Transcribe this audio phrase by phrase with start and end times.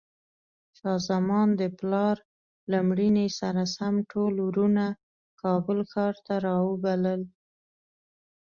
[0.77, 2.15] شاه زمان د پلار
[2.71, 4.87] له مړینې سره سم ټول وروڼه
[5.41, 7.21] کابل ښار ته راوبلل.